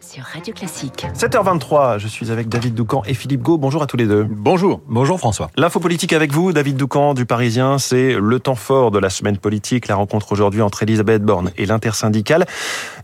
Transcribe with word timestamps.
sur 0.00 0.24
Radio 0.24 0.54
Classique. 0.54 1.06
7h23, 1.14 1.98
je 1.98 2.08
suis 2.08 2.30
avec 2.30 2.48
David 2.48 2.74
Doucan 2.74 3.02
et 3.06 3.12
Philippe 3.12 3.42
Gau. 3.42 3.58
Bonjour 3.58 3.82
à 3.82 3.86
tous 3.86 3.98
les 3.98 4.06
deux. 4.06 4.26
Bonjour. 4.28 4.80
Bonjour 4.88 5.18
François. 5.18 5.50
L'info 5.56 5.78
politique 5.78 6.12
avec 6.14 6.32
vous, 6.32 6.52
David 6.52 6.76
Doucan 6.76 7.12
du 7.12 7.26
Parisien. 7.26 7.78
C'est 7.78 8.14
le 8.18 8.40
temps 8.40 8.54
fort 8.54 8.90
de 8.90 8.98
la 8.98 9.10
semaine 9.10 9.36
politique. 9.36 9.88
La 9.88 9.96
rencontre 9.96 10.32
aujourd'hui 10.32 10.62
entre 10.62 10.82
Elisabeth 10.82 11.22
Borne 11.22 11.50
et 11.58 11.66
l'intersyndicale. 11.66 12.46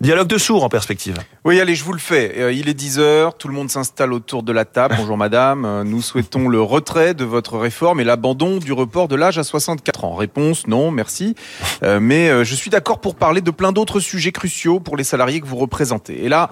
Dialogue 0.01 0.27
de 0.27 0.39
sourds 0.39 0.65
en 0.65 0.69
perspective. 0.71 1.17
Oui, 1.45 1.61
allez, 1.61 1.75
je 1.75 1.85
vous 1.85 1.93
le 1.93 1.99
fais. 1.99 2.33
Euh, 2.39 2.53
il 2.53 2.69
est 2.69 2.79
10h, 2.79 3.33
tout 3.39 3.49
le 3.49 3.55
monde 3.55 3.71
s'installe 3.71 4.13
autour 4.13 4.43
de 4.43 4.53
la 4.53 4.65
table. 4.65 4.95
Bonjour 4.99 5.19
madame, 5.19 5.65
Euh, 5.65 5.85
nous 5.85 6.01
souhaitons 6.01 6.49
le 6.49 6.63
retrait 6.63 7.13
de 7.15 7.25
votre 7.25 7.59
réforme 7.59 8.01
et 8.01 8.05
l'abandon 8.05 8.57
du 8.57 8.73
report 8.73 9.09
de 9.09 9.17
l'âge 9.17 9.39
à 9.39 9.45
64 9.45 10.05
ans. 10.05 10.15
Réponse, 10.15 10.67
non, 10.67 10.91
merci. 10.91 11.35
Euh, 11.83 12.01
mais 12.01 12.45
je 12.45 12.55
suis 12.55 12.71
d'accord 12.71 13.01
pour 13.01 13.17
parler 13.17 13.43
de 13.43 13.51
plein 13.51 13.73
d'autres 13.73 14.01
sujets 14.01 14.33
cruciaux 14.33 14.81
pour 14.81 14.97
les 14.97 15.05
salariés 15.05 15.41
que 15.41 15.47
vous 15.47 15.57
représentez. 15.57 16.25
Et 16.25 16.29
là, 16.29 16.49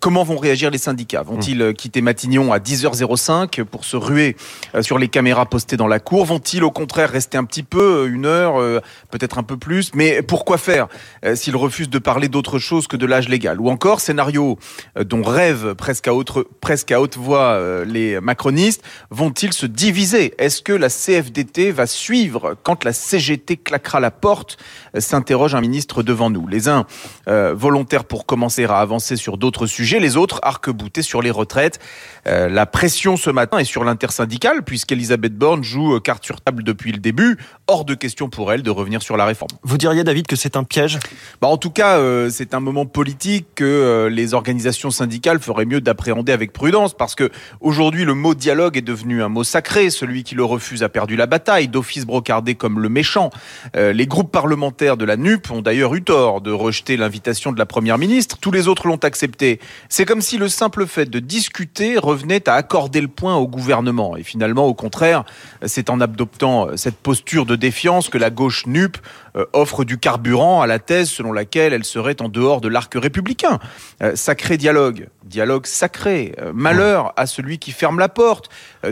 comment 0.00 0.24
vont 0.24 0.36
réagir 0.36 0.70
les 0.70 0.78
syndicats 0.78 1.22
Vont-ils 1.22 1.62
euh, 1.62 1.72
quitter 1.72 2.00
Matignon 2.00 2.52
à 2.52 2.58
10h05 2.58 3.64
pour 3.64 3.84
se 3.84 3.96
ruer 3.96 4.36
euh, 4.74 4.82
sur 4.82 4.98
les 4.98 5.08
caméras 5.08 5.46
postées 5.46 5.76
dans 5.76 5.86
la 5.86 6.00
cour 6.00 6.24
Vont-ils 6.24 6.64
au 6.64 6.70
contraire 6.70 7.10
rester 7.10 7.38
un 7.38 7.44
petit 7.44 7.62
peu, 7.62 8.04
euh, 8.04 8.06
une 8.06 8.26
heure, 8.26 8.82
peut-être 9.10 9.38
un 9.38 9.42
peu 9.42 9.56
plus 9.56 9.92
Mais 9.94 10.22
pourquoi 10.22 10.58
faire 10.58 10.88
s'ils 11.34 11.56
refusent 11.56 11.90
de 11.90 11.98
parler 11.98 12.28
d'autre 12.28 12.58
chose 12.58 12.86
que 12.86 12.96
de 12.96 13.06
l'âge 13.06 13.28
légal 13.28 13.60
Ou 13.60 13.68
encore, 13.68 14.00
scénario 14.00 14.58
dont 15.04 15.22
rêvent 15.22 15.74
presque 15.74 16.08
à, 16.08 16.12
presque 16.60 16.92
à 16.92 17.00
haute 17.00 17.16
voix 17.16 17.60
les 17.84 18.20
macronistes, 18.20 18.82
vont-ils 19.10 19.52
se 19.52 19.66
diviser 19.66 20.34
Est-ce 20.38 20.62
que 20.62 20.72
la 20.72 20.88
CFDT 20.88 21.70
va 21.70 21.86
suivre 21.86 22.56
quand 22.62 22.84
la 22.84 22.92
CGT 22.92 23.58
claquera 23.58 24.00
la 24.00 24.10
porte 24.10 24.56
S'interroge 24.98 25.54
un 25.54 25.60
ministre 25.60 26.02
devant 26.02 26.30
nous. 26.30 26.46
Les 26.46 26.68
uns 26.68 26.86
volontaires 27.26 28.04
pour 28.04 28.26
commencer 28.26 28.64
à 28.64 28.78
avancer 28.78 29.16
sur 29.16 29.36
d'autres 29.36 29.66
sujets, 29.66 29.75
les 29.78 30.16
autres 30.16 30.40
arc-boutés 30.42 31.02
sur 31.02 31.22
les 31.22 31.30
retraites. 31.30 31.78
Euh, 32.26 32.48
la 32.48 32.66
pression 32.66 33.16
ce 33.16 33.30
matin 33.30 33.58
est 33.58 33.64
sur 33.64 33.84
l'intersyndicale, 33.84 34.62
puisqu'Elisabeth 34.62 35.34
Borne 35.36 35.62
joue 35.62 35.94
euh, 35.94 36.00
carte 36.00 36.24
sur 36.24 36.40
table 36.40 36.62
depuis 36.62 36.92
le 36.92 36.98
début. 36.98 37.38
Hors 37.68 37.84
de 37.84 37.94
question 37.94 38.28
pour 38.28 38.52
elle 38.52 38.62
de 38.62 38.70
revenir 38.70 39.02
sur 39.02 39.16
la 39.16 39.24
réforme. 39.24 39.50
Vous 39.62 39.78
diriez, 39.78 40.04
David, 40.04 40.26
que 40.26 40.36
c'est 40.36 40.56
un 40.56 40.64
piège? 40.64 40.98
Bah, 41.40 41.48
en 41.48 41.56
tout 41.56 41.70
cas, 41.70 41.98
euh, 41.98 42.30
c'est 42.30 42.54
un 42.54 42.60
moment 42.60 42.86
politique 42.86 43.46
que 43.54 43.64
euh, 43.64 44.08
les 44.08 44.34
organisations 44.34 44.90
syndicales 44.90 45.40
feraient 45.40 45.64
mieux 45.64 45.80
d'appréhender 45.80 46.32
avec 46.32 46.52
prudence, 46.52 46.94
parce 46.94 47.14
que 47.14 47.30
aujourd'hui, 47.60 48.04
le 48.04 48.14
mot 48.14 48.34
dialogue 48.34 48.76
est 48.76 48.82
devenu 48.82 49.22
un 49.22 49.28
mot 49.28 49.44
sacré. 49.44 49.90
Celui 49.90 50.24
qui 50.24 50.34
le 50.34 50.44
refuse 50.44 50.82
a 50.82 50.88
perdu 50.88 51.16
la 51.16 51.26
bataille, 51.26 51.68
d'office 51.68 52.06
brocardé 52.06 52.54
comme 52.54 52.80
le 52.80 52.88
méchant. 52.88 53.30
Euh, 53.76 53.92
les 53.92 54.06
groupes 54.06 54.30
parlementaires 54.32 54.96
de 54.96 55.04
la 55.04 55.16
NUP 55.16 55.50
ont 55.50 55.62
d'ailleurs 55.62 55.94
eu 55.94 56.02
tort 56.02 56.40
de 56.40 56.52
rejeter 56.52 56.96
l'invitation 56.96 57.52
de 57.52 57.58
la 57.58 57.66
première 57.66 57.98
ministre. 57.98 58.38
Tous 58.38 58.50
les 58.50 58.68
autres 58.68 58.86
l'ont 58.86 58.96
accepté. 58.96 59.60
C'est 59.88 60.04
comme 60.04 60.20
si 60.20 60.38
le 60.38 60.48
simple 60.48 60.86
fait 60.86 61.06
de 61.06 61.18
discuter 61.18 61.98
revenait 61.98 62.48
à 62.48 62.54
accorder 62.54 63.00
le 63.00 63.08
point 63.08 63.36
au 63.36 63.46
gouvernement. 63.46 64.16
Et 64.16 64.22
finalement, 64.22 64.66
au 64.66 64.74
contraire, 64.74 65.24
c'est 65.64 65.90
en 65.90 66.00
adoptant 66.00 66.76
cette 66.76 66.96
posture 66.96 67.46
de 67.46 67.56
défiance 67.56 68.08
que 68.08 68.18
la 68.18 68.30
gauche 68.30 68.66
NUP 68.66 68.98
euh, 69.36 69.44
offre 69.52 69.84
du 69.84 69.98
carburant 69.98 70.62
à 70.62 70.66
la 70.66 70.78
thèse 70.78 71.10
selon 71.10 71.32
laquelle 71.32 71.74
elle 71.74 71.84
serait 71.84 72.22
en 72.22 72.28
dehors 72.28 72.62
de 72.62 72.68
l'arc 72.68 72.92
républicain. 72.94 73.58
Euh, 74.02 74.16
sacré 74.16 74.56
dialogue, 74.56 75.08
dialogue 75.24 75.66
sacré, 75.66 76.34
euh, 76.40 76.52
malheur 76.54 77.12
à 77.16 77.26
celui 77.26 77.58
qui 77.58 77.72
ferme 77.72 77.98
la 77.98 78.08
porte. 78.08 78.48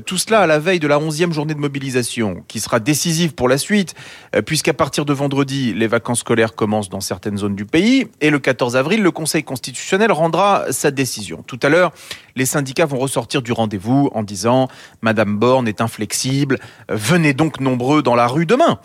Tout 0.07 0.19
cela 0.19 0.41
à 0.41 0.47
la 0.47 0.59
veille 0.59 0.81
de 0.81 0.89
la 0.89 0.99
11e 0.99 1.33
journée 1.33 1.55
de 1.55 1.61
mobilisation, 1.61 2.45
qui 2.49 2.59
sera 2.59 2.81
décisive 2.81 3.35
pour 3.35 3.49
la 3.49 3.59
suite, 3.59 3.95
puisqu'à 4.45 4.75
partir 4.75 5.05
de 5.05 5.13
vendredi, 5.13 5.73
les 5.73 5.87
vacances 5.87 6.21
scolaires 6.21 6.57
commencent 6.57 6.89
dans 6.89 7.01
certaines 7.01 7.39
zones 7.39 7.55
du 7.55 7.65
pays, 7.65 8.09
et 8.21 8.31
le 8.31 8.41
14 8.41 8.75
avril, 8.75 9.03
le 9.03 9.13
Conseil 9.13 9.45
constitutionnel 9.45 10.11
rendra 10.11 10.64
sa 10.71 10.91
décision. 10.91 11.43
Tout 11.47 11.59
à 11.63 11.69
l'heure, 11.69 11.93
les 12.37 12.47
syndicats 12.47 12.87
vont 12.87 12.99
ressortir 12.99 13.43
du 13.43 13.53
rendez-vous 13.53 14.11
en 14.13 14.23
disant 14.23 14.69
Madame 15.03 15.39
Borne 15.39 15.69
est 15.69 15.81
inflexible, 15.81 16.59
venez 16.89 17.35
donc 17.35 17.61
nombreux 17.61 18.03
dans 18.03 18.15
la 18.15 18.27
rue 18.27 18.47
demain. 18.47 18.79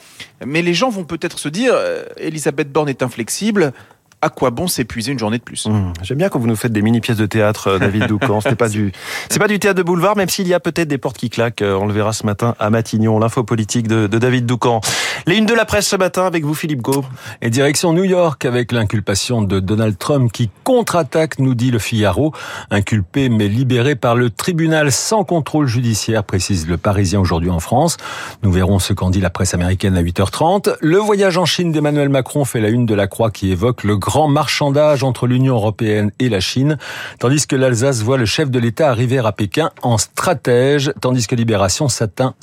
Mais 0.45 0.61
les 0.61 0.73
gens 0.73 0.89
vont 0.89 1.03
peut-être 1.03 1.39
se 1.39 1.49
dire 1.49 1.73
euh, 1.75 2.05
Elisabeth 2.17 2.71
Borne 2.71 2.89
est 2.89 3.03
inflexible, 3.03 3.73
à 4.21 4.29
quoi 4.29 4.49
bon 4.49 4.67
s'épuiser 4.67 5.11
une 5.13 5.19
journée 5.19 5.37
de 5.37 5.43
plus 5.43 5.65
Hum, 5.65 5.93
J'aime 6.03 6.17
bien 6.17 6.29
quand 6.29 6.39
vous 6.39 6.47
nous 6.47 6.55
faites 6.55 6.73
des 6.73 6.81
mini 6.81 6.99
pièces 6.99 7.17
de 7.17 7.25
théâtre, 7.25 7.67
euh, 7.67 7.79
David 7.79 8.07
Doucan. 8.07 8.41
C'est 8.41 8.55
pas 8.55 8.67
du, 8.69 8.91
c'est 9.29 9.39
pas 9.39 9.47
du 9.47 9.59
théâtre 9.59 9.77
de 9.77 9.83
boulevard, 9.83 10.17
même 10.17 10.27
s'il 10.29 10.47
y 10.47 10.53
a 10.53 10.59
peut-être 10.59 10.87
des 10.89 10.97
portes 10.97 11.17
qui 11.17 11.29
claquent. 11.29 11.61
Euh, 11.61 11.75
On 11.79 11.85
le 11.85 11.93
verra 11.93 12.11
ce 12.11 12.25
matin 12.25 12.55
à 12.59 12.69
Matignon. 12.69 13.17
L'info 13.19 13.43
politique 13.43 13.87
de, 13.87 14.07
de 14.07 14.17
David 14.17 14.45
Doucan. 14.45 14.81
Les 15.25 15.35
unes 15.37 15.45
de 15.45 15.53
la 15.53 15.63
presse 15.65 15.87
ce 15.87 15.95
matin 15.95 16.25
avec 16.25 16.43
vous, 16.43 16.53
Philippe 16.53 16.81
Gau. 16.81 17.05
Et 17.41 17.49
direction 17.49 17.93
New 17.93 18.03
York 18.03 18.43
avec 18.43 18.71
l'inculpation 18.73 19.41
de 19.41 19.59
Donald 19.61 19.97
Trump 19.97 20.31
qui 20.31 20.49
contre-attaque, 20.65 21.39
nous 21.39 21.55
dit 21.55 21.71
le 21.71 21.79
Figaro. 21.79 22.33
Inculpé 22.71 23.29
mais 23.29 23.47
libéré 23.47 23.95
par 23.95 24.15
le 24.15 24.29
tribunal 24.29 24.91
sans 24.91 25.23
contrôle 25.23 25.67
judiciaire, 25.67 26.25
précise 26.25 26.67
le 26.67 26.77
Parisien 26.77 27.21
aujourd'hui 27.21 27.49
en 27.51 27.59
France. 27.61 27.95
Nous 28.43 28.51
verrons 28.51 28.79
ce 28.79 28.91
qu'en 28.91 29.09
dit 29.11 29.21
la 29.21 29.29
presse 29.29 29.53
américaine 29.53 29.95
à 29.95 30.01
8h30. 30.03 30.75
Le 30.81 30.97
voyage 30.97 31.37
en 31.37 31.45
Chine 31.45 31.71
d'Emmanuel 31.71 32.09
Macron 32.09 32.43
fait 32.43 32.59
la 32.59 32.67
une 32.69 32.85
de 32.85 32.93
la 32.95 33.07
croix 33.07 33.31
qui 33.31 33.51
évoque 33.51 33.83
le 33.83 33.95
grand 33.95 34.08
marchandage 34.27 35.03
entre 35.03 35.27
l'Union 35.27 35.55
européenne 35.55 36.11
et 36.19 36.29
la 36.29 36.39
Chine, 36.39 36.77
tandis 37.19 37.45
que 37.47 37.55
l'Alsace 37.55 38.01
voit 38.01 38.17
le 38.17 38.25
chef 38.25 38.49
de 38.49 38.59
l'État 38.59 38.89
arriver 38.89 39.19
à 39.19 39.23
Pékin 39.31 39.69
en 39.81 39.97
stratège, 39.97 40.91
tandis 41.01 41.27
que 41.27 41.35
Libération 41.35 41.87
s'attend 41.89 42.33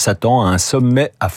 à 0.45 0.49
un 0.49 0.59
sommet 0.59 1.13
à 1.21 1.29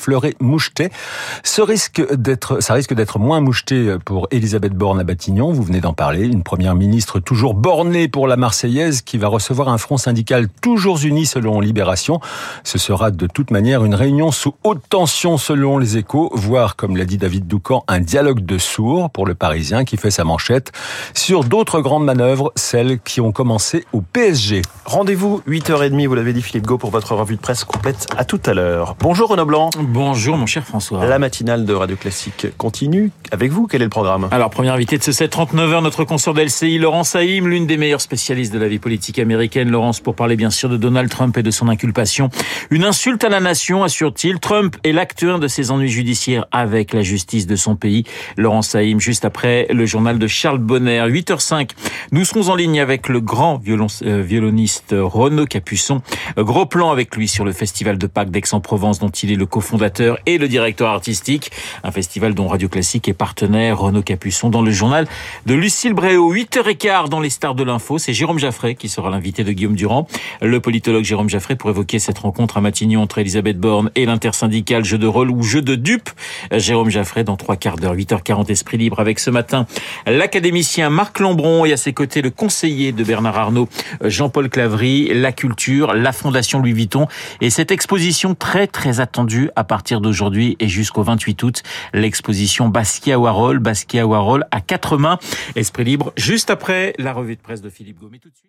risque 1.62 2.02
d'être, 2.14 2.62
ça 2.62 2.74
risque 2.74 2.94
d'être 2.94 3.20
moins 3.20 3.42
moucheté 3.42 3.98
pour 4.06 4.28
Elisabeth 4.32 4.74
Borne 4.74 5.00
à 5.00 5.04
Batignon. 5.04 5.52
Vous 5.52 5.64
venez 5.64 5.82
d'en 5.82 5.94
parler. 5.94 6.26
Une 6.26 6.44
première 6.44 6.76
ministre 6.76 7.20
toujours 7.20 7.54
bornée 7.54 8.08
pour 8.08 8.28
la 8.28 8.38
Marseillaise 8.38 9.02
qui 9.02 9.18
va 9.18 9.28
recevoir 9.28 9.70
un 9.70 9.78
front 9.78 9.98
syndical 9.98 10.48
toujours 10.62 11.00
uni 11.04 11.26
selon 11.26 11.60
Libération. 11.60 12.20
Ce 12.64 12.78
sera 12.78 13.12
de 13.12 13.28
toute 13.28 13.52
manière 13.52 13.86
une 13.86 13.96
réunion 13.96 14.32
sous 14.32 14.56
haute 14.64 14.82
tension 14.90 15.38
selon 15.38 15.78
les 15.78 15.98
échos, 15.98 16.32
voire, 16.34 16.76
comme 16.76 16.98
l'a 16.98 17.06
dit 17.06 17.18
David 17.18 17.48
Doucan, 17.48 17.84
un 17.88 18.00
dialogue 18.00 18.46
de 18.46 18.58
sourds 18.58 19.10
pour 19.10 19.26
le 19.26 19.36
Parisien 19.36 19.86
qui 19.86 19.98
fait 19.98 20.12
sa 20.20 20.26
manchette 20.26 20.74
sur 21.14 21.46
d'autres 21.46 21.80
grandes 21.80 22.04
manœuvres, 22.04 22.52
celles 22.58 23.00
qui 23.00 23.22
ont 23.22 23.32
commencé 23.32 23.86
au 23.94 24.02
PSG. 24.02 24.64
Rendez-vous 24.84 25.42
8h30, 25.48 26.08
vous 26.08 26.16
l'avez 26.16 26.34
dit 26.34 26.42
Philippe 26.42 26.66
Gau, 26.66 26.78
pour 26.78 26.90
votre 26.90 27.16
revue 27.16 27.38
de 27.38 27.40
presse 27.40 27.64
complète 27.64 28.06
à 28.18 28.26
tout 28.26 28.42
à 28.46 28.54
l'heure. 28.54 28.98
Bonjour 29.00 29.30
Renaud 29.30 29.46
Blanc. 29.46 29.70
Bonjour 29.80 30.36
mon 30.36 30.46
cher 30.46 30.66
François. 30.66 31.06
La 31.06 31.20
matinale 31.20 31.64
de 31.64 31.74
Radio 31.74 31.96
Classique 31.96 32.48
continue. 32.58 33.12
Avec 33.32 33.54
vous, 33.54 33.66
quel 33.66 33.82
est 33.82 33.86
le 33.86 33.90
programme? 33.90 34.28
Alors, 34.32 34.50
première 34.50 34.74
invité 34.74 34.98
de 34.98 35.04
ce 35.04 35.12
7-39h, 35.12 35.82
notre 35.84 36.04
consort 36.04 36.34
d'LCI, 36.34 36.80
Laurence 36.80 37.16
Haïm, 37.16 37.48
l'une 37.48 37.66
des 37.66 37.78
meilleures 37.78 38.02
spécialistes 38.02 38.52
de 38.52 38.60
la 38.60 38.68
vie 38.68 38.80
politique 38.80 39.20
américaine. 39.20 39.70
Laurence, 39.70 40.02
pour 40.02 40.16
parler 40.16 40.36
bien 40.36 40.50
sûr 40.50 40.68
de 40.68 40.76
Donald 40.76 41.10
Trump 41.10 41.38
et 41.38 41.44
de 41.44 41.52
son 41.52 41.70
inculpation. 41.70 42.30
Une 42.72 42.84
insulte 42.84 43.24
à 43.24 43.30
la 43.30 43.40
nation, 43.40 43.84
assure-t-il. 43.84 44.40
Trump 44.40 44.76
est 44.84 44.92
l'acteur 44.92 45.40
de 45.40 45.48
ses 45.48 45.72
ennuis 45.72 45.88
judiciaires 45.88 46.46
avec 46.52 46.92
la 46.92 47.04
justice 47.04 47.48
de 47.48 47.56
son 47.56 47.78
pays. 47.78 48.04
Laurence 48.36 48.76
Haïm, 48.76 49.00
juste 49.00 49.24
après 49.24 49.68
le 49.70 49.86
journal 49.86 50.09
de 50.18 50.28
Charles 50.28 50.58
Bonner. 50.58 51.06
8h05, 51.08 51.72
nous 52.12 52.26
serons 52.26 52.50
en 52.50 52.56
ligne 52.56 52.80
avec 52.80 53.10
le 53.10 53.20
grand 53.20 53.62
euh, 53.68 54.22
violoniste 54.22 54.96
Renaud 54.98 55.46
Capuçon. 55.46 56.02
Euh, 56.38 56.44
Gros 56.44 56.66
plan 56.66 56.90
avec 56.90 57.16
lui 57.16 57.28
sur 57.28 57.46
le 57.46 57.52
festival 57.52 57.98
de 57.98 58.08
Pâques 58.08 58.32
d'Aix-en-Provence 58.32 59.00
dont 59.00 59.10
il 59.10 59.32
est 59.32 59.36
le 59.36 59.46
cofondateur 59.46 60.18
et 60.26 60.38
le 60.38 60.48
directeur 60.48 60.90
artistique. 60.90 61.52
Un 61.84 61.92
festival 61.92 62.34
dont 62.34 62.48
Radio 62.48 62.70
Classique 62.70 63.08
est 63.08 63.14
partenaire. 63.14 63.80
Renaud 63.80 64.02
Capuçon 64.02 64.50
dans 64.50 64.62
le 64.62 64.72
journal 64.72 65.08
de 65.46 65.54
Lucille 65.54 65.94
Bréau. 65.94 66.34
8h15 66.34 67.10
dans 67.10 67.20
les 67.20 67.30
stars 67.30 67.56
de 67.56 67.64
l'info. 67.64 67.98
C'est 67.98 68.14
Jérôme 68.14 68.40
Jaffray 68.40 68.76
qui 68.76 68.90
sera 68.90 69.10
l'invité 69.10 69.44
de 69.44 69.52
Guillaume 69.52 69.76
Durand. 69.76 70.08
Le 70.42 70.60
politologue 70.60 71.04
Jérôme 71.04 71.30
Jaffray 71.30 71.56
pour 71.56 71.70
évoquer 71.70 72.00
cette 72.00 72.18
rencontre 72.18 72.58
à 72.58 72.62
Matignon 72.62 73.02
entre 73.02 73.20
Elisabeth 73.20 73.60
Borne 73.60 73.92
et 73.96 74.06
l'intersyndicale 74.06 74.86
jeu 74.86 74.98
de 74.98 75.08
rôle 75.08 75.30
ou 75.30 75.44
jeu 75.44 75.62
de 75.62 75.76
dupe. 75.76 76.10
Jérôme 76.52 76.90
Jaffray 76.90 77.24
dans 77.24 77.38
trois 77.38 77.58
quarts 77.58 77.76
d'heure. 77.76 77.96
8h40 77.96 78.50
Esprit 78.50 78.78
Libre 78.78 79.00
avec 79.00 79.20
ce 79.20 79.30
matin 79.30 79.66
l'académicien 80.06 80.90
Marc 80.90 81.20
Lambron 81.20 81.66
et 81.66 81.74
à 81.74 81.78
ses 81.78 81.94
côtés 81.94 82.22
le 82.22 82.30
conseiller 82.30 82.92
de 82.92 83.04
Bernard 83.04 83.38
Arnault 83.38 83.70
Jean-Paul 84.04 84.50
Clavry, 84.50 85.12
la 85.14 85.32
culture, 85.32 85.94
la 85.94 86.12
Fondation 86.12 86.60
Louis 86.60 86.74
Vuitton 86.74 87.08
et 87.42 87.50
cette 87.50 87.72
exposition 87.72 88.36
très 88.36 88.68
très 88.68 89.00
attendue 89.00 89.50
à 89.56 89.64
partir 89.64 90.02
d'aujourd'hui 90.02 90.56
et 90.60 90.68
jusqu'au 90.68 91.04
28 91.04 91.44
août, 91.44 91.64
l'exposition 91.94 92.70
Basquiat 92.70 93.20
Warhol, 93.20 93.60
Basquiat 93.60 94.06
Warhol 94.06 94.46
à 94.52 94.62
quatre 94.62 94.98
mains. 94.98 95.20
Esprit 95.56 95.84
libre 95.84 96.14
juste 96.18 96.50
après 96.50 96.94
la 96.98 97.14
revue 97.14 97.36
de 97.36 97.42
presse 97.42 97.62
de 97.62 97.70
Philippe 97.70 98.00
Gaumet 98.00 98.20
tout 98.20 98.30
de 98.30 98.36
suite. 98.36 98.46